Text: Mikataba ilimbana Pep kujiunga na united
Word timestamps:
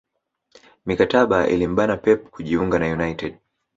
Mikataba 0.85 1.47
ilimbana 1.47 1.97
Pep 1.97 2.29
kujiunga 2.29 2.79
na 2.79 2.91
united 2.93 3.37